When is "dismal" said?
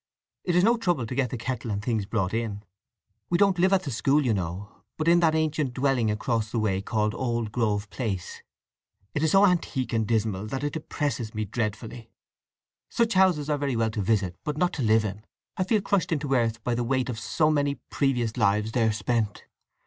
10.07-10.47